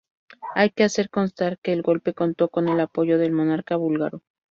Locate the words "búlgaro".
3.75-4.23